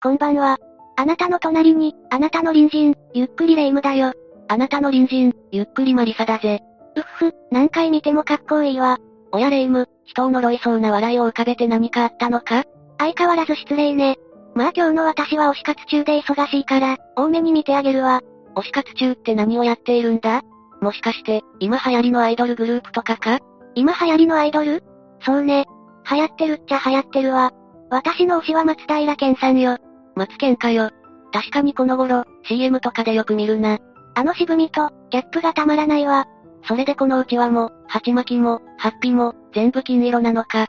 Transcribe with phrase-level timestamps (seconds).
[0.00, 0.58] こんばんは。
[0.96, 4.12] あなたの隣に、あなたの隣人、ゆっくりレ夢ムだよ。
[4.46, 6.62] あなたの隣人、ゆっくりマリサだぜ。
[6.94, 8.98] うっふ、何回見てもかっこいいわ。
[9.32, 12.62] おやレ夢ム、人を呪いそうな笑いを浮かべて何かあったのか？
[12.98, 14.18] 相変わらず失礼ね。
[14.54, 18.20] まあ今日の私は推し活中で忙しいから、多めに見てあげるわ。
[18.54, 20.42] 推し活中って何をやっているんだ？
[20.80, 23.40] もしかして、今流行りのアイドルグループとかか？
[23.74, 24.84] 今流行りのアイドル？
[25.22, 25.66] そうね。
[26.08, 27.50] 流行ってるっちゃ流行ってるわ。
[27.90, 29.76] 私の推しは松平健さんよ。
[30.18, 30.90] 松健かよ。
[31.32, 33.78] 確かにこの頃、CM とかでよく見るな。
[34.14, 36.26] あの渋みと、ギャップがたまらないわ。
[36.64, 40.66] それでこのうちわも、鉢巻きも、ハッピーも、全部金色なのか。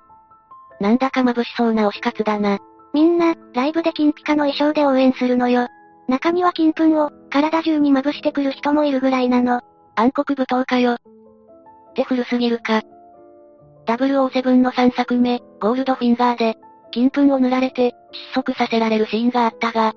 [0.79, 2.59] なんだか眩しそうな推し活だな。
[2.93, 5.67] みんな、ライブで金ピカの衣装で応援するのよ。
[6.07, 9.61] 中には金粉を、体中にまぶしてくる人もいるぐらいなの。
[9.95, 10.93] 暗黒舞踏家よ。
[10.93, 10.97] っ
[11.95, 12.81] て古すぎるか。
[13.85, 16.57] 007の3作目、ゴールドフィンガーで、
[16.91, 17.91] 金粉を塗られて、
[18.35, 19.93] 窒息させられるシーンがあったが、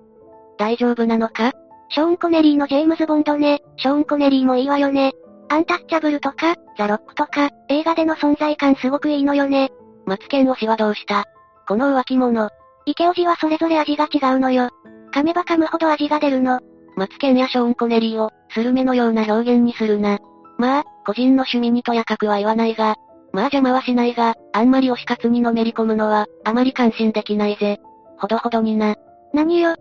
[0.58, 1.52] 大丈夫なのか？
[1.90, 3.60] ショーン・コネリーのジェームズ・ボンドね。
[3.76, 5.12] ショーン・コネリーもいいわよね。
[5.48, 9.70] アンタッチャブルとか、ザ・ロックとか、映画での存在感すごくいいのよね。
[10.06, 11.24] マツケン推しはどうした？
[11.68, 12.48] この浮気者。
[12.86, 14.70] 池オジはそれぞれ味が違うのよ。
[15.14, 16.60] 噛めば噛むほど味が出るの。
[16.96, 20.18] マツケンやショーン・コネリーを、スルメのような表現にするな。
[20.58, 22.96] まあ、個人の趣味にとやかくは言わないが、
[23.32, 27.80] まあ邪魔はしないが、あんまり推し活にのめり込むのは、あまり感心できないぜ。
[28.18, 28.96] ほどほどにな。
[29.32, 29.74] 何よ？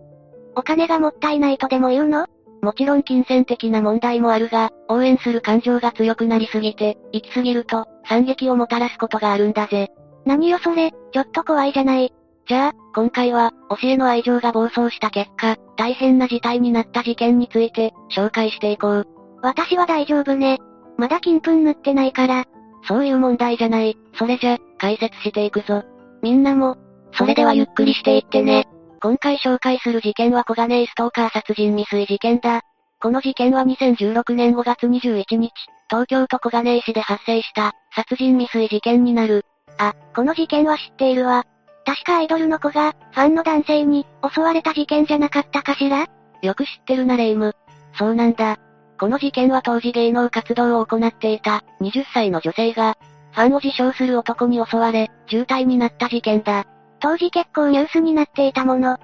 [0.56, 2.28] お金がもったいないとでも言うの？
[2.62, 9.90] もちろん金銭的な問題もあるが、応援する感情が強くなりすぎて、行き過ぎると、惨劇をもたらすことがあるんだぜ。
[10.26, 12.14] 何よそれ、ちょっと怖いじゃない。
[12.48, 19.08] じゃあ、今回は、推しへの愛情が暴走した結果、大変な事態になった事件について、紹介していこう。
[19.42, 20.60] 私は大丈夫ね。
[20.98, 22.46] まだ金粉塗ってないから。
[22.88, 23.98] そういう問題じゃない。
[24.16, 25.84] それじゃ、解説していくぞ。
[26.22, 26.78] みんなも、
[27.14, 28.68] それではゆっくりしていってね。
[29.02, 32.62] 今回紹介する事件は小金井ストーカー殺人未遂事件だ。
[33.02, 35.52] この事件は2016年5月21日、
[35.90, 39.46] 東京都小金井市で発生した、殺人未遂事件になる。
[39.80, 41.46] あ、この事件は知っているわ。
[41.84, 46.06] 確かアイドルの子が、ファンの男性に、襲われた事件じゃなかったかしら？
[46.44, 47.56] よく知ってるなレイム。
[47.98, 48.58] そうなんだ。
[49.02, 53.00] この事件は当時芸能活動を行っていた、20歳の女性が、
[53.32, 56.66] ファンを自称する男に襲われ、重体になった事件だ。
[57.00, 58.94] 当時結構ニュースになっていたもの。
[58.94, 59.00] っ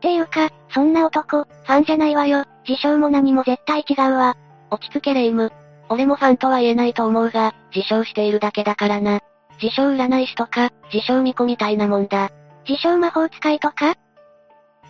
[0.00, 2.44] ていうか、そんな男、ファンじゃないわよ。
[2.68, 4.36] 自称も何も絶対違うわ。
[4.70, 5.50] 落ち着けレイム。
[5.88, 9.18] 俺もファンとは言えないと思うが、自称しているだけだからな。
[9.60, 12.30] 自称占い師とか、自称巫女みたいなもんだ。
[12.68, 13.96] 自称魔法使いとか？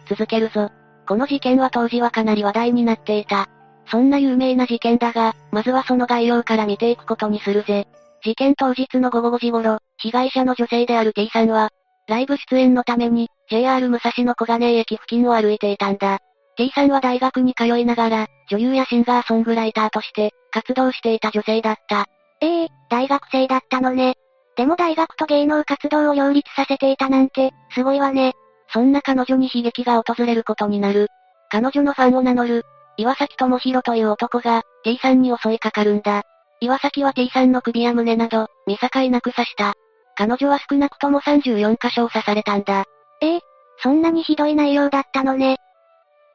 [0.06, 0.69] 続けるぞ。
[1.09, 3.48] この事件は当時はかなり話題になっていた。
[3.91, 7.89] そんな有名な事件だが、まずはその概要から見ていくことにするぜ。
[8.23, 11.71] 事件当日の午後5時頃、被害者の女性である T さんは、
[12.06, 16.19] ライブ出演のために、JR 武蔵野小金井駅付近を歩いていたんだ。
[16.56, 22.07] T さんは大学に通いながら、女優やシンガーソングライターとして、活動していた女性だった。
[22.41, 24.15] ええー、大学生だったのね。
[24.57, 28.34] でも大学と芸能活動を両立させていたなんて、すごいわね。
[28.72, 31.09] そんな彼女に悲劇が訪れることになる。
[31.51, 32.65] 彼女のファンを名乗る、
[33.00, 36.22] 岩崎智弘という男が、T さんに襲いかかるんだ。
[36.61, 39.72] 岩崎は T さんの首や胸など、見境なく刺した。
[40.16, 42.84] 彼女は少なくとも34箇所を刺されたんだ。
[43.22, 43.41] ええ、
[43.83, 45.56] そんなにひどい内容だったのね。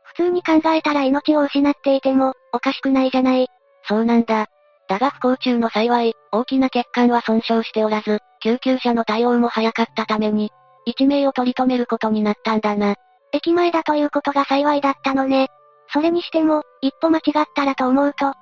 [0.06, 3.48] 普通に考えたら命を失っていても、おかしくないじゃない。
[3.88, 4.48] そうなんだ。
[4.88, 10.52] だが不幸中の幸い、大きな血管は損傷しておらず、救急車の対応も早かったために、
[10.86, 12.96] 一命を取り留めることになったんだな。
[13.34, 15.50] 駅前だということが幸いだったのね。
[15.95, 18.33] それにしても、一歩間違ったらと思うと、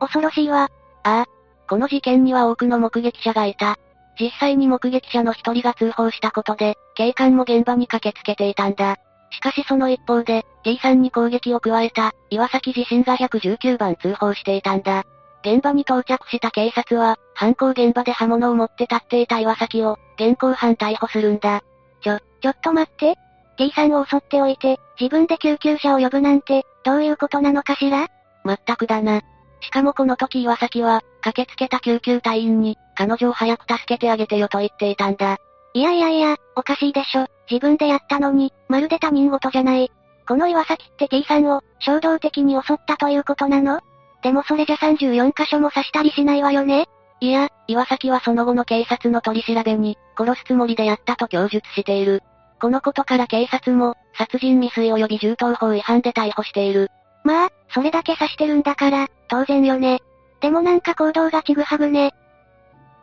[0.00, 0.70] 恐ろしいわ。
[1.02, 1.26] ああ。
[1.68, 3.76] この事件には多くの目撃者がいた。
[4.18, 8.96] 実際に目撃者の一人が通報したことで、警官も現場に駆けつけていたんだ。
[9.30, 15.04] しかしその一方で、T さんに攻撃を加えた、岩崎自身が119番通報していたんだ。
[15.44, 21.60] 現場に到着した警察は、犯行現場で刃物を持って立っていた岩崎を、現行犯逮捕するんだ。
[22.00, 23.18] ちょ、ちょっと待って。
[23.60, 28.08] T さんを襲っておいて、自分で救急車を呼ぶなんて、どういうことなのかしら？
[28.42, 29.20] まったくだな。
[29.60, 35.36] しかもこの時岩崎は、駆けつけた救急隊員に、彼女を早く助けてあげてよと言っていたんだ。
[35.74, 37.26] いやいやいや、おかしいでしょ。
[37.50, 39.92] 自分でやったのに、まるで他人事じゃない。
[40.26, 43.80] この岩崎って T さんを、衝動的に襲ったということなの？
[44.22, 46.86] でもそれじゃ34箇所も刺したりしないわよね？
[47.20, 52.22] いや、岩崎はその後の警察の取り調べに、殺すつもりでやったと供述している。
[52.60, 56.90] このことから警察も、殺人未遂及び銃刀法違反で逮捕している。
[57.24, 60.00] まあ、それだけ刺してるんだから、当然よね。
[60.40, 62.12] でもなんか行動がちぐはぐね。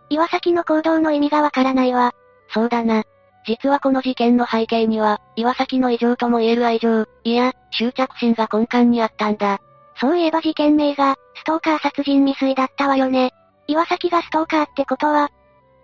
[0.09, 2.13] 岩崎の行動の意味がわからないわ。
[2.53, 3.03] そうだな。
[3.45, 9.59] 実はこの事件の背景には、岩崎の異常とも言える愛情、いや、執着心が根幹にあったんだ。
[9.99, 13.33] そういえば事件名が、ストーカー殺人未遂だったわよね。
[13.67, 15.29] 岩崎がストーカーってことは、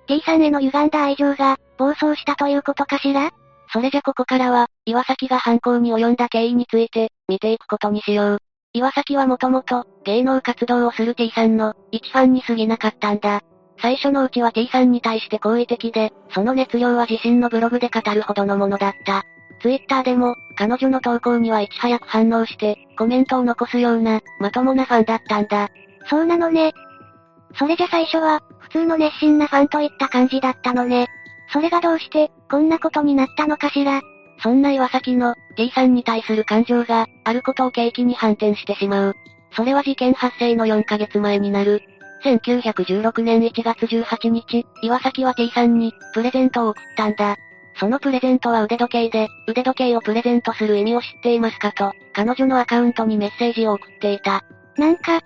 [0.07, 3.31] T さんへの歪んだ愛情が、暴走したということかしら？
[3.73, 8.37] それじゃここからは、岩崎が犯行に及んだ経緯について、見ていくことにしよう。
[8.71, 13.41] 岩崎はもともと、芸能活動をする T さんの、一ファンに過ぎなかったんだ。
[13.81, 19.23] 最初のうちは T さんに対して好意的で、その熱量は自身のブログで語るほどのものだった。
[19.63, 25.69] ツイッターでも、彼女の投稿にはいち早く反応して、コメントを残すような、まともなファンだったんだ。
[26.11, 26.73] そうなのね。
[27.55, 31.07] それじゃ最初は、普通の熱心なファンといった感じだったのね。
[31.51, 34.03] それがどうして、こんなことになったのかしら？
[34.43, 39.15] そんな岩崎の、T さんに対する感情が、あることを契機に反転してしまう。
[39.55, 41.81] それは事件発生の4ヶ月前になる。
[42.23, 47.37] 1916年1月18日、岩崎は T さんに、プレゼントを送ったんだ。
[47.79, 54.43] そのプレゼントは腕時計で、腕時計をプレゼントする意味を知っていますかと、彼女のアカウントにメッセージを送っていた。
[54.77, 55.21] なんか、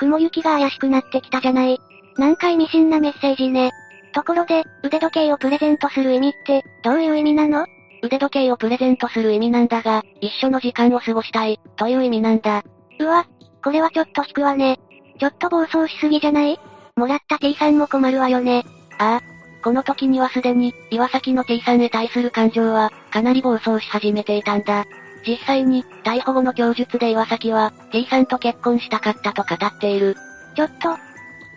[0.00, 1.78] 雲行きが怪しくなってきたじゃない。
[2.18, 3.72] なんか意味深なメッセージね。
[4.12, 7.66] ところで、腕時計をプレゼントする意味って、どういう意味なの？
[8.02, 12.62] 腕時計をプレゼントする意味なんだが、一緒の時間を過ごしたい、という意味なんだ。
[12.98, 13.26] うわ、
[13.62, 14.78] これはちょっと引くわね。
[15.18, 16.58] ちょっと暴走しすぎじゃない？
[16.96, 18.64] もらった T さんも困るわよね。
[18.98, 19.38] ああ。
[19.62, 24.84] この時にはすでに、岩崎の T さんへ対する感情は、かなり暴走し始めていたんだ。
[25.26, 30.16] 実際に、逮捕後の供述で岩崎は、T さんと結婚したかったと語っている。
[30.54, 30.90] ちょっと、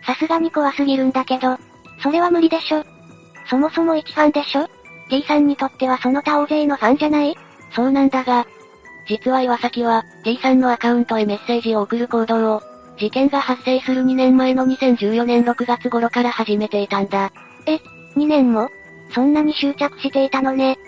[0.04, 1.56] さすがに怖すぎるんだけど、
[2.02, 2.84] それは無理でしょ。
[3.48, 4.68] そもそも一ファンでしょ
[5.08, 7.36] ?T さんにとってはその他大勢のファンじゃない？
[7.74, 8.46] そうなんだが、
[9.06, 12.62] 実は岩崎は、T さんのアカウントへメッセージを送る行動を、
[12.98, 17.32] 事件が発生する2年前の2014年6月頃から始めていたんだ。
[17.66, 17.76] え、
[18.16, 18.68] 2年も？
[19.14, 20.78] そんなに執着していたのね。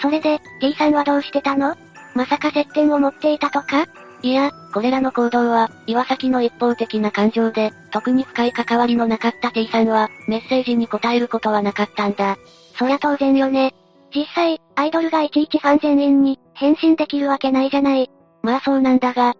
[0.00, 1.76] それで、T さんはどうしてたの？
[2.14, 3.86] まさか接点を持っていたとか？
[4.22, 12.36] いや、これらの行動は、岩崎の一方的な感情で、特に深い関わりのなかった T さんは、メッセージに答えることはなかったんだ。
[12.78, 13.74] そりゃ当然よね。
[14.14, 18.10] 実際、アイドルがいちいちファン全員に、返信できるわけないじゃない。
[18.42, 19.34] まあそうなんだが、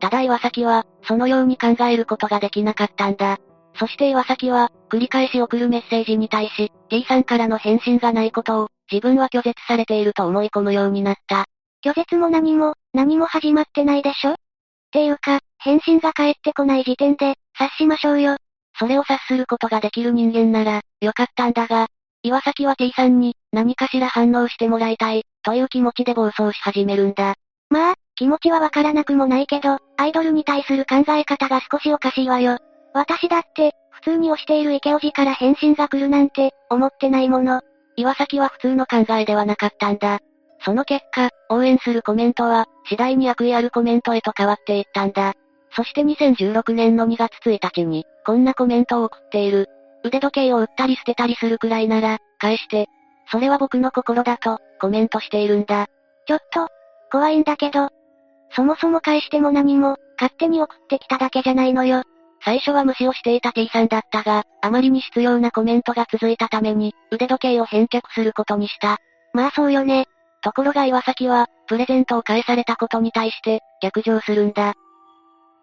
[0.00, 3.38] ただ岩崎は、そのように考えることができなかったんだ。
[3.78, 11.44] そして岩崎は、繰り返し送るメッセージに対し、T さんからの返信がないことを、自分は拒絶されていると思い込むようになった。
[11.84, 14.32] 拒絶も何も、何も始まってないでしょ？
[14.32, 14.34] っ
[14.90, 18.38] ていうか、返信が返ってこない時点で、察しましょうよ。
[18.78, 21.88] それを察することができる人間なら、よかったんだが、
[22.22, 27.34] 岩崎は T さんに、何かしら反応してもらいたい、という気持ちで暴走し始めるんだ。
[27.68, 32.56] まあ、気持ちはわからなくもないけど、アイドルに対する考え方が少しおかしいわよ。
[32.94, 37.60] 私だって、普通に推している池オジから返信が来るなんて、思ってないもの。
[37.96, 40.20] 岩崎は普通の考えではなかったんだ。
[40.66, 45.34] その結果、応援するコメントは、次第に悪意あるコメントへと変わっていったんだ。
[45.70, 49.68] そして2016年の2月1日に、こんなコメントを送っている。
[50.02, 52.88] 腕時計を売ったり捨てたりするくらいなら、返して。
[53.30, 55.86] それは僕の心だと、コメントしているんだ。
[56.26, 56.66] ちょっと、
[57.12, 57.90] 怖いんだけど、
[58.50, 62.02] そもそも返しても何も、勝手に送ってきただけじゃないのよ。
[62.44, 68.98] 最初は無視をしていた T さんだったが、あまりに必要なコメントが続いたために、腕時計を返却することにした。
[69.32, 70.06] まあそうよね。
[70.42, 74.74] ところが岩崎は、プレゼントを返されたことに対して、逆上するんだ。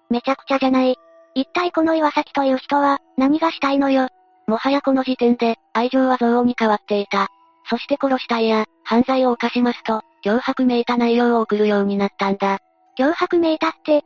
[0.09, 0.97] めちゃくちゃじゃない。
[1.35, 4.09] 一体この岩崎という人は、何がしたいのよ。
[4.47, 7.27] もはやこの時点で、愛情は憎悪に変わっていた。
[7.69, 12.59] そして殺したいや、犯罪を犯しますと、脅迫めいた内容を送るようになったんだ。
[12.97, 14.03] 脅迫めいたって、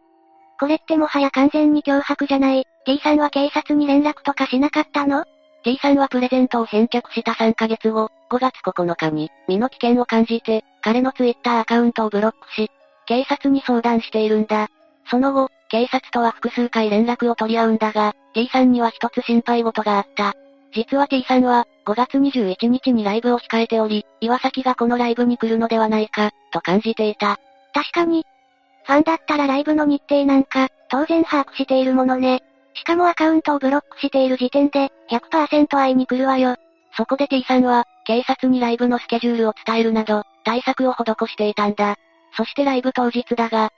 [0.60, 2.66] これってもはや完全に脅迫じゃない。
[2.86, 5.24] T さんは警察に連絡とかしなかったの
[5.64, 12.70] ?T さんはプレゼントを返却した3ヶ月後、5月9日に、身の危険を感じて、彼のツイッターアカウントをブロックし、
[13.06, 14.68] 警察に相談しているんだ。
[15.10, 20.34] その後、警察とは複数回連絡を取り合うんだが、T さんには一つ心配事があった。
[20.74, 27.40] 実は T さんは、5月21日にライブを控えており、岩崎がこのライブに来るのではないか、と感じていた。
[27.74, 28.26] 確かに、
[28.86, 32.42] ファンだったらライブの日程なんか、当然把握しているものね。
[32.74, 36.56] しかもアカウントをブロックしている時点で、100%会いに来るわよ。
[36.96, 41.98] そこで T さんは、警察にライブのスケジュールを伝えるなど、対策を施していたんだ。
[42.38, 43.70] そしてライブ当日だが、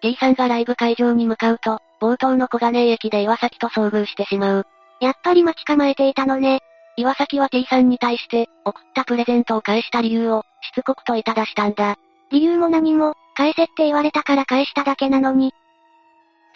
[0.00, 4.66] T さんがライブ会場に向かうと、冒頭の小金井駅で岩崎と遭遇してしまう。
[5.00, 6.60] やっぱり待ち構えていたのね。
[6.96, 11.96] 岩崎は T さんに対して、送ったプレゼントを返した理由を、しつこくといただしたんだ。
[12.30, 15.52] 理由も何も、返せって言われたから返しただけなのに。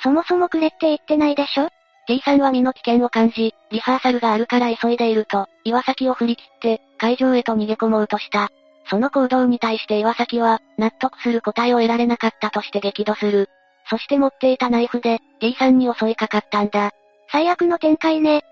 [0.02, 1.68] そもそもくれって言ってないでしょ
[2.06, 8.50] ?T さんは身の危険を感じ、リハーサルがあるから急いでいると、岩崎を振り切って、会場へと逃げ込もうとした。
[8.90, 13.48] その行動に対して岩崎は、納得する答えを得られなかったとして激怒する。
[13.88, 16.90] そして持っていたナイフで、T さんに襲いかかったんだ。
[17.32, 18.42] 最悪の展開ね。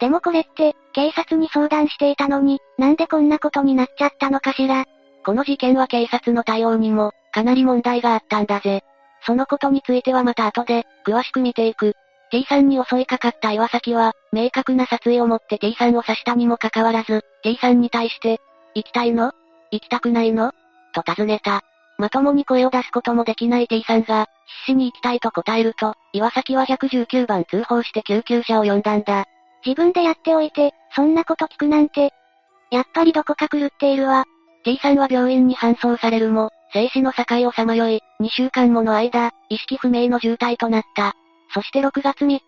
[0.00, 4.84] でもこれって、警察に相談していたのに、なんでこんなことになっちゃったのかしら。
[5.24, 8.82] この事件は警察の対応にも、かなり問題があったんだぜ。
[9.26, 11.94] そのことについてはまた後で、詳しく見ていく。
[12.34, 18.40] T さんに襲いかかった岩崎は、明確な殺意を持って T さんを刺したにもかかわらず、T さんに対して、
[18.74, 19.30] 行きたいの？
[19.70, 20.50] 行きたくないの？
[20.96, 21.60] と尋ねた。
[21.96, 24.26] まともに声を出すこともできない T さんが、
[24.66, 29.26] 必死に行きたいと答えると、岩崎は119番通報して救急車を呼んだんだ。
[29.64, 32.12] 自分でやっておいて、そんなこと聞くなんて。
[32.72, 34.24] やっぱりどこか狂っているわ。
[34.64, 41.14] T さんは病院に搬送されるも、生死の境をさまよい、2週間もの間、意識不明の重体となった。
[41.54, 42.40] そして6月3日、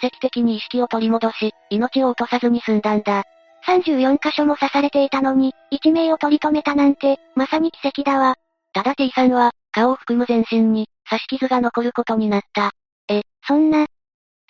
[0.00, 3.24] 奇跡的に意識を取り戻し、命を落とさずに済んだんだ。
[3.66, 8.36] 34箇所も刺されていたのに、一命を取り留めたなんて、まさに奇跡だわ。
[8.72, 12.70] ただ T さんは、顔を含む全身に、刺し傷が残ることになった。
[13.08, 13.86] え、そんな。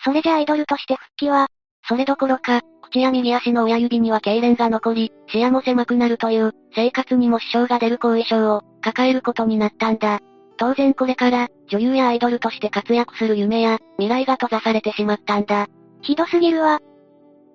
[0.03, 1.47] それじゃアイドルとして復帰は、
[1.87, 10.19] それどころか、口や右足の親指には痙攣が残り、視野も狭くなるという、生活にも支障が出る後遺症を、抱えることになったんだ。
[10.57, 15.67] 当然これから、女優やアイドルとして活躍する夢や、未来が閉ざされてしまったんだ。
[16.01, 16.79] ひどすぎるわ。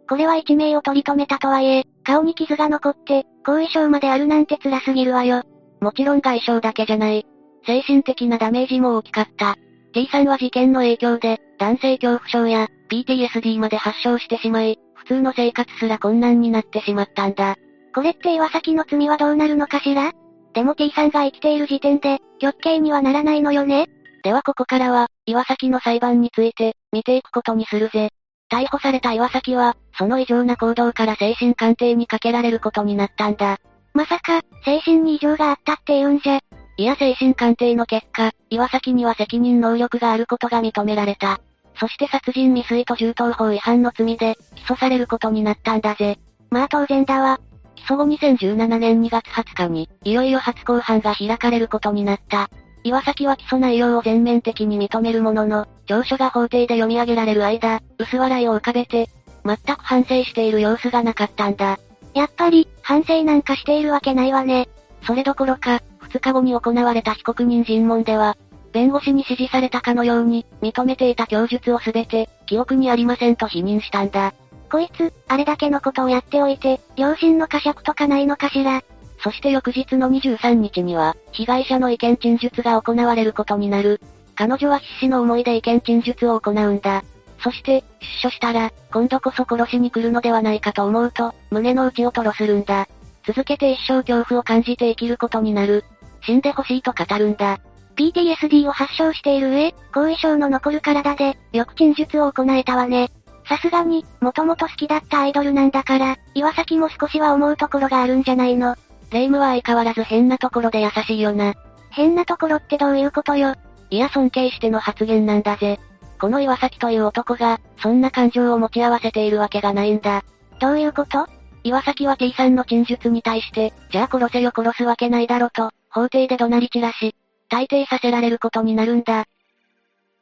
[0.08, 5.42] これは一命を取り留めたとはいえ、顔に傷が残って、後遺症まであるなんて辛すぎるわよ。
[5.80, 7.24] もちろん外傷だけじゃない。
[7.64, 9.56] 精神的なダメージも大きかった。
[9.92, 17.56] T さんは事件の影響で、男性恐怖症や、PTSD まで発症してしまい、普通の生活すら困難になってしまったんだ。
[17.94, 20.12] これって岩崎の罪はどうなるのかしら？
[20.52, 23.88] でも T さんが生きている時点で、極刑にはならないのよね？
[24.22, 28.10] ではここからは、岩崎の裁判について、見ていくことにするぜ。
[28.52, 33.58] 逮捕された岩崎は、その異常な行動から精神鑑定にかけられることになったんだ。
[33.94, 36.40] まさか、精神に異常があったって言うんじゃ。
[36.76, 41.40] いや精神鑑定の結果、岩崎には責任能力があることが認められた。
[41.78, 46.18] そして殺人未遂と銃刀法違反の罪で、起訴されることになったんだぜ。
[46.50, 47.40] まあ当然だわ。
[47.80, 52.50] 起訴後2017年2月20日に、いよいよ初公判が開かれることになった。
[52.82, 59.08] 岩崎は起訴内容を全面的に認めるものの、調書が法廷で読み上げられる間、薄笑いを浮かべて、
[59.44, 61.78] 全く反省している様子がなかったんだ。
[62.14, 64.68] やっぱり、反省なんかしているわけないわね。
[65.06, 68.36] それどころか、2日後に行われた被告人尋問では、
[68.72, 74.32] 弁護士に指示されたかのように、認めていた供述をすべて、記憶にありませんと否認したんだ。
[74.70, 78.82] こいつ、あれだけのことをやっておいて、良心の呵責とかないのかしら？
[79.22, 84.00] そして翌日の23日には、被害者の意見陳述が行われることになる。
[84.36, 87.02] 彼女は必死の思いで意見陳述を行うんだ。
[87.42, 92.86] そして、出所したら、今度こそ殺しに来るのではないかと思うと、胸の内を吐露するんだ。
[93.26, 95.84] 続けて一生恐怖を感じて生きることになる。
[96.22, 97.58] 死んでほしいと語るんだ。
[97.96, 103.10] PTSD を発症している上、後遺症の残る体で、よく陳述を行えたわね。
[103.50, 108.76] さすがに、もともと好きだったアイドルなんだから、岩崎も少しは思うところがあるんじゃないの。
[109.10, 111.54] レイムは相変わらず変なところで優しいよな。
[111.90, 113.56] 変なところってどういうことよ。
[113.90, 115.80] いや尊敬しての発言なんだぜ。
[116.20, 120.22] この岩崎という男が、そんな感情を持ち合わせているわけがないんだ。
[120.60, 121.26] どういうこと？
[121.64, 127.16] 岩崎は T さんの陳述に対して、じゃあ殺せよ殺すわけないだろと、法廷で怒鳴り散らし、
[127.48, 129.24] 大抵させられることになるんだ。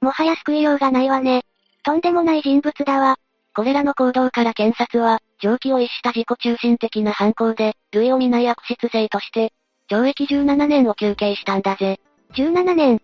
[0.00, 1.42] もはや救いようがないわね。
[1.84, 3.16] とんでもない人物だわ。
[3.54, 9.52] これらの行動から検察は、常軌を逸した自己中心的な犯行で、類を見ない悪質性として、
[9.90, 11.98] 懲役17年を求刑したんだぜ。
[12.34, 13.00] 17年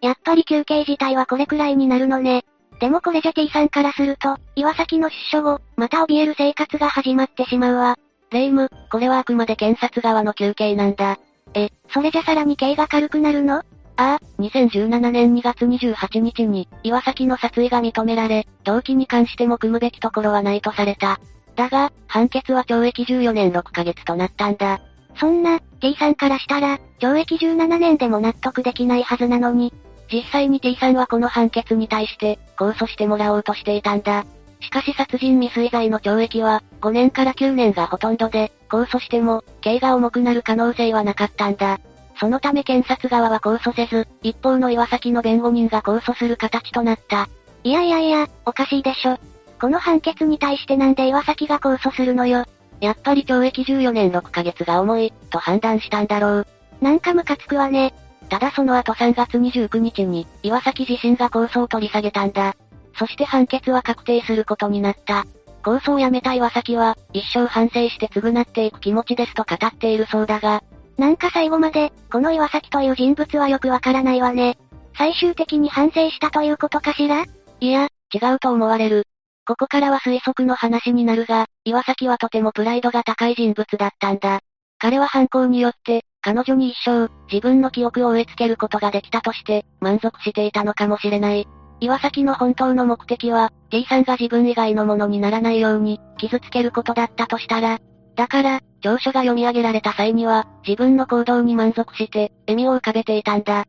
[0.00, 2.44] やっぱり休刑自体はこれくらいになるのね。
[2.80, 7.98] でもこれじゃ T さんからすると、岩崎の出所後、また怯える生活が始まってしまうわ。
[8.30, 11.18] レイム、これはあくまで検察側の求刑なんだ。
[11.52, 13.62] え、それじゃさらに刑が軽くなるの？
[14.00, 21.20] ああ、2017年2月28日に、岩崎の殺意が認められ、動機に関しても組むべきところはないとされた。
[21.54, 24.80] だが、判決は懲役14年6ヶ月となったんだ。
[25.16, 29.70] そんな、T さんからしたら、懲役17年でも納得できないはずなのに。
[30.10, 34.24] 実際に T さんはこの判決に対して、控訴してもらおうとしていたんだ。
[34.60, 41.80] しかし殺人未遂罪の懲役は、5年から9年がほとんどで、控訴しても、刑が重くなる可能性はなかったんだ。
[42.20, 47.30] そのため検察側は控訴せず、一方の岩崎の弁護人が控訴する形となった。
[47.64, 49.18] いやいやいや、おかしいでしょ。
[49.58, 52.44] この判決に対してなんで岩崎が控訴するのよ。
[52.80, 56.46] やっぱり懲役14年6ヶ月が重い、と判断したんだろう。
[56.82, 57.94] なんかムカつくわね。
[58.28, 62.54] ただその後3月29日に、岩崎自身が控訴を取り下げたんだ。
[62.98, 65.24] そして判決は確定することになった。
[65.62, 70.62] 構想をやめた岩崎は、一生反省して償っていく気持ちですと語っているそうだが、
[71.00, 74.58] なんか最後まで、この岩崎という人物はよくわからないわね。
[74.98, 77.24] 最終的に反省したということかしら？
[77.58, 79.04] いや、違うと思われる。
[79.46, 84.40] ここからは推測の話になるが、岩崎はとてもプライドが高い人物だったんだ。
[84.78, 91.48] 彼は犯行によって、彼女に一生、自分の記憶を植え付けることができたとして、満足していたのかもしれない。
[91.80, 97.78] 岩崎の本当の目的は、D さんが自分以外のものにならないように、傷つけることだったとしたら、
[98.20, 103.64] だから、調書が読み上げられた際には、自分の行動に満足して、笑みを浮かべていたんだ。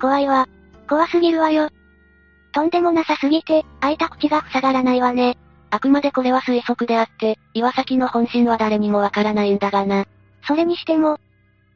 [0.00, 0.48] 怖いわ。
[0.88, 1.68] 怖すぎるわよ。
[2.52, 5.38] とんでもなさすぎて、開いた口が塞がらないわね。
[5.70, 10.04] あくまでこれは推測であって、岩崎の本心は誰にもわからないんだがな。
[10.48, 11.18] それにしても、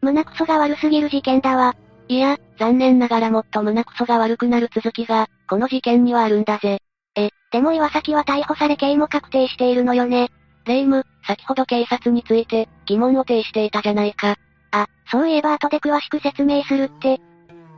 [0.00, 1.76] 胸くそが悪すぎる事件だわ。
[2.08, 6.80] いや、残念ながらもっと胸くそが悪くなる続きが、この事件にはあるんだぜ。
[7.14, 10.32] え、でも岩崎は逮捕され刑も確定しているのよね。
[10.68, 14.37] レイム、先ほど警察について、疑問を呈していたじゃないか。
[14.70, 17.20] あ、そういえば後で詳しく説明するって。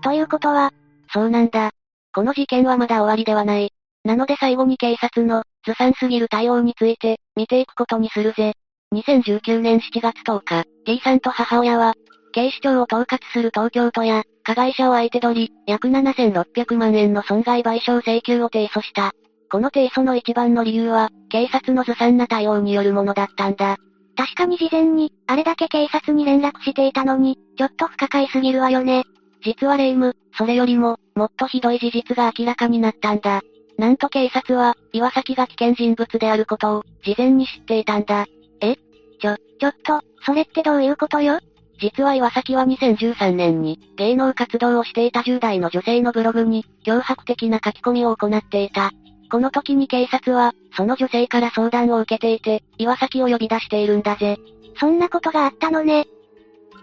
[0.02, 0.72] ということは、
[1.12, 1.70] そうなんだ。
[2.12, 3.72] この事件はまだ終わりではない。
[4.04, 8.54] なので最後に警察の、ずさんすぎる対応について、見ていくことにするぜ。
[8.92, 11.94] 2019年7月10日、T さんと母親は、
[12.32, 19.12] 警視庁を統括する東京都や、加害者を相手取り、約7600万円の損害賠償請求を提訴した。
[19.50, 23.78] この提訴の一番の理由は、警察のずさんな対応によるものだったんだ。
[24.16, 29.04] 確かに事前に、あれだけ警察に連絡していたのに、ちょっと不可解すぎるわよね。
[29.42, 33.40] 実はレイム、それよりも、もっとひどい事実が明らかになったんだ。
[33.76, 38.26] なんと警察は、岩崎が危険人物であることを、事前に知っていたんだ。
[38.60, 38.76] え？
[39.20, 41.40] ちょ、ちょっと、それってどういうことよ？
[41.80, 48.92] 実は岩崎は2013年に、芸能活動をしていた10代の女性のブログに、脅迫的な書き込みを行っていた。
[49.30, 54.38] この時に警察は、その女性から相談を受けていて、岩崎を呼び出しているんだぜ。
[54.78, 56.06] そんなことがあったのね。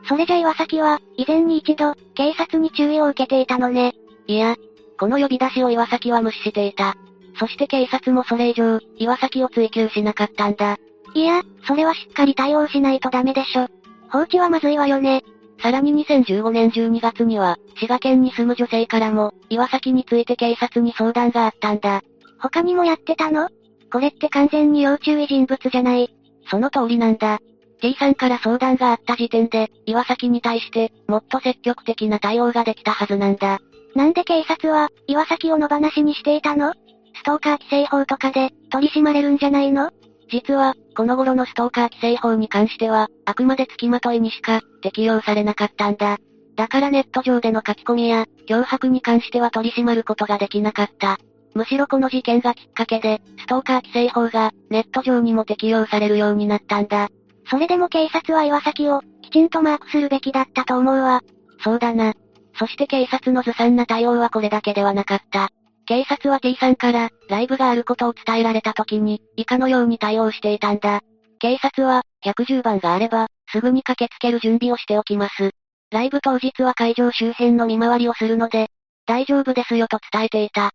[0.08, 3.94] それじゃ岩崎は、以前に一度、警察に注意を受けていたのね。
[4.28, 4.56] いや、
[4.98, 6.96] この呼び出しを岩崎は無視していた。
[7.40, 10.78] そして警察もそれ以上、岩崎を追及しなかったんだ。
[11.14, 13.68] いや、それはしっかり対応しないとダメでしょ。
[14.10, 15.24] 放置はまずいわよね。
[15.62, 22.04] さらに2015年12月には、滋賀県に住む女性からも、岩崎について警察に相談があったんだ。
[22.40, 23.50] 他にもやってたの？
[23.92, 26.14] これって完全に要注意人物じゃない。
[26.50, 27.40] その通りなんだ。
[27.82, 33.60] T さんから相談があった時点で、岩崎に対して、もっと積極的な対応ができたはずなんだ。
[33.96, 36.74] なんで警察は、岩崎を野放しにしていたの？
[37.16, 39.92] ストーカー規制法とかで、取り締まれるんじゃないの？
[40.30, 46.18] 実は、この頃のストーカー規制法に関しては、あくまで付きまといにしか、適用されなかったんだ。
[46.56, 51.20] だからネット上での書き込みや、脅迫に関しては取り締まることができなかった。
[51.54, 57.10] むしろこの事件がきっかけで、ストーカー規制法が、ネット上にも適用されるようになったんだ。
[57.50, 61.22] それでも警察は岩崎を、きちんとマークするべきだったと思うわ。
[61.64, 62.14] そうだな。
[62.60, 65.50] そして警察のずさんな対応はこれだけではなかった。
[65.86, 71.02] 警察は T さんから、ライブがあることを伝えられた時に、以下のように対応していたんだ。
[71.40, 75.52] 警察は、110番があれば、すぐに駆けつける準備をしておきます。
[75.92, 78.68] ライブ当日は会場周辺の見回りをするので、
[79.06, 80.72] 大丈夫ですよと伝えていた。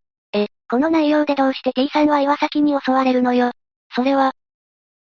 [0.72, 3.50] この内容でどうして T さんは岩崎に襲われるのよ？
[3.94, 4.32] それは、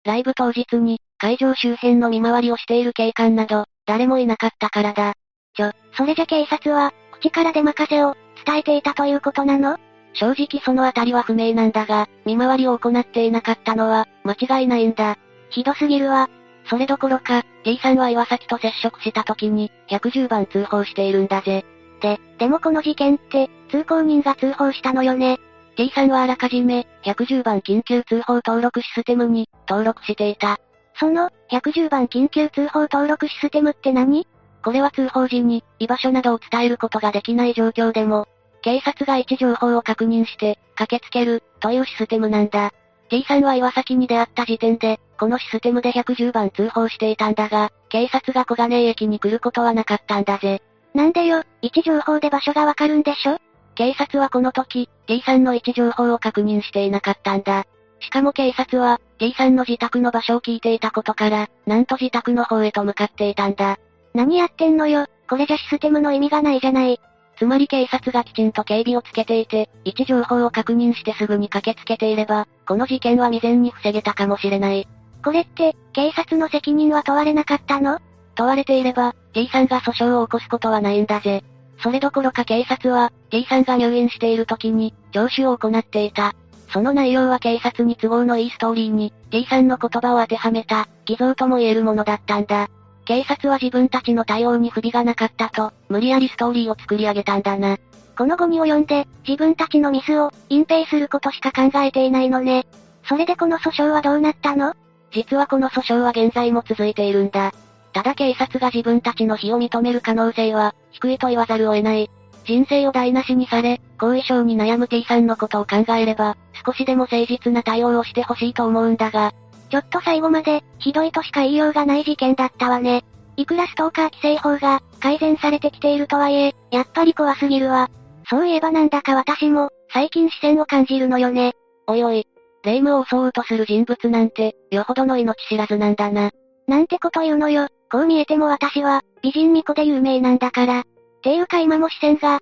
[0.03, 5.13] ライブ当日に、会場周辺の見回りをしている警官など、誰もいなかったからだ。
[5.55, 9.77] ちょ、それじゃ警察は、口から出任せを、伝えていたということなの？
[10.15, 15.17] 正直そのあたりは不明なんだが、見回りを行っていなかったのは、間違いないんだ。
[15.49, 16.29] ひどすぎるわ。
[16.69, 21.63] それどころか、T さんは岩崎と接触した時に、110番通報しているんだぜ。
[22.01, 25.39] で、でもこの事件って、通行人が通報したのよね。
[25.75, 30.59] T さんはあらかじめ、110番緊急通報登録システムに、登録していた。
[30.99, 34.27] その、110番緊急通報登録システムって何？
[34.63, 38.27] これは通報時に、居場所などを伝えることができない状況でも、
[38.61, 42.71] 警察が位置情報を確認して、駆けつける、というシステムなんだ。
[43.09, 50.61] T さんは岩崎に出会った時点で、このシステムで110番通報していたんだが、警察が小金井駅に来ることはなかったんだぜ。
[50.93, 53.39] なんでよ、位置情報で場所がわかるんでしょ？
[53.75, 57.65] 警察はこの時、T さんの位置情報を確認していなかったんだ。
[57.99, 63.79] しかも警察は、T さんの自宅の場所を聞いていたことから、なんと自宅の方へと向かっていたんだ。
[64.13, 66.99] 何やってんのよ、これじゃシステムの意味がないじゃない。
[67.37, 74.87] つまり警察がきちんと警備をつけていて、位置情報を確認してすぐに駆けつけていれば、この事件は未然に防げたかもしれない。
[75.23, 77.99] これって、警察の責任は問われなかったの？
[78.35, 81.43] 問われていれば、T さんが訴訟を起こすことはないんだぜ。
[81.83, 86.33] それどころか警察は、T さんが入院している時に、聴取を行っていた。
[86.71, 92.69] その内容は警察に都合のいいストーリーに、D さんの言葉を当てはめた、偽造とも言えるものだったんだ。
[93.03, 97.77] 警察は自分たちの対応に不備がなかったと、無理やりストーリーを作り上げたんだな。
[98.17, 102.65] この後に及んで、自分たちのミスを、隠蔽することしか考えていないのね。
[103.09, 104.73] それでこの訴訟はどうなったの？
[105.11, 107.51] 実はこの訴訟は現在も続いているんだ。
[107.93, 112.09] ただ警察が自分たちの非を認める可能性は、低いと言わざるを得ない。
[112.45, 119.31] 人生を台無しにされ、後遺症に悩む T さんのことを考えれば、少しでも誠実な対応をしてほしいと思うんだが、
[119.69, 123.03] ちょっと最後まで、ひどいとしか言いようがない事件だったわね。
[123.37, 127.89] いくらストーカー規制法が、改善されてきているとはいえ、やっぱり怖すぎるわ。
[128.29, 131.53] そういえばなんだか私も、最近視線を感じるのよね。
[131.87, 132.27] おいおい、
[132.63, 136.31] 霊夢を襲おうとする人物なんて、よほどの命知らずなんだな。
[136.67, 137.67] なんてこと言うのよ。
[137.93, 140.83] こう見えても私は、美人巫女で有名なんだから。
[141.21, 142.39] ていうか今も視線が。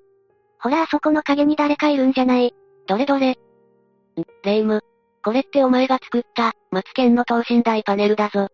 [0.61, 2.55] ほらあそこの影に誰かいるんじゃない？
[2.87, 3.31] どれどれ？
[3.31, 3.35] ん、
[4.43, 4.79] 霊夢。
[5.21, 8.47] これってお前が作った、マツケンの等身大パネルだぞ。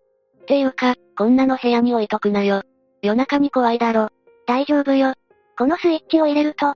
[0.47, 2.63] ていうか、こんなの部屋に置いとくなよ。
[3.03, 4.09] 夜中に怖いだろ。
[4.47, 5.13] 大丈夫よ。
[5.55, 6.73] このスイッチを入れると。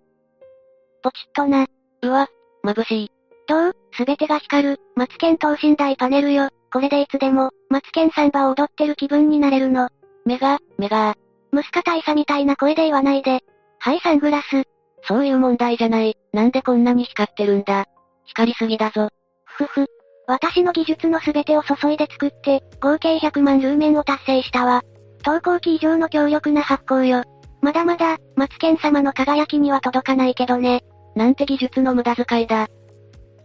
[1.02, 1.66] ポチッとな。
[2.04, 2.28] うわ、
[2.64, 3.12] 眩しい。
[3.48, 3.76] どう？
[3.94, 6.50] すべてが光る、マツケン等身大パネルよ。
[6.72, 9.90] これでいつでも、マツケンサンバを踊ってる気分になれるの。
[10.26, 11.18] メガ、メガー。
[11.52, 13.44] ムスカ大佐みたいな声で言わないで。
[13.80, 14.64] はいサングラス。
[15.04, 16.16] そういう問題じゃない。
[16.32, 17.86] なんでこんなに光ってるんだ。
[18.26, 19.10] 光りすぎだぞ。
[19.46, 19.88] ふふ。
[20.28, 24.84] 私の技術のすべてを注いで作って、合計100万ルーメンを達成したわ。
[25.24, 27.24] 投稿機以上の強力な発光よ。
[27.62, 30.84] まだまだ、マツケン様の輝きには届かないけどね。
[31.16, 32.68] なんて技術の無駄遣いだ。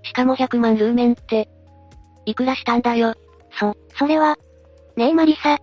[0.05, 1.49] しかも100万ルーメンって、
[2.25, 3.15] いくらしたんだよ。
[3.59, 4.37] そ、それは、
[4.97, 5.59] ねえマリサ。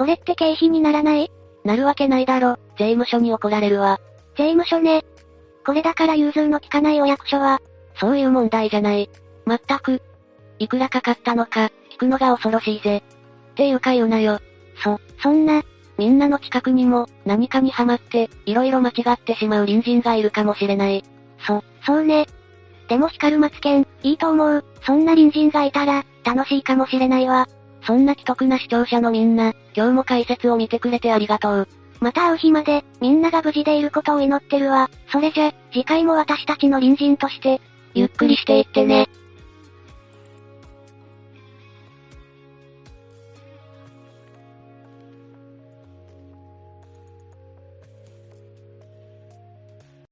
[0.00, 1.30] これって経費にならない？
[1.62, 4.00] なるわけないだろ、税務署に怒られるわ。
[4.34, 5.04] 税務署ね。
[5.66, 7.60] これだから融通の利かないお役所は、
[7.96, 9.10] そういう問題じゃない。
[9.44, 10.00] まったく。
[10.58, 13.02] いくらかかったのか、聞くのが恐ろしいぜ。
[13.52, 14.40] っていうか言うなよ。
[14.82, 15.62] そ、そんな、
[15.98, 21.04] みんなの近くにも、何かにハマって、いろいろ間違ってしまう隣人がいるかもしれない。
[21.46, 22.26] そ、そうね。
[22.88, 24.64] でも光るマツケン、いいと思う。
[24.82, 27.46] そんな隣人がいたら、楽しいかもしれないわ。
[27.82, 31.68] そんな既得な視聴者のみんな、今日も解説を見てくれてありがとう。
[32.00, 34.90] また会う日まで、みんなが無事でいることを祈ってるわ。
[35.12, 37.60] それじゃ、次回も私たちの隣人として、
[37.94, 39.08] ゆっくりしていってね。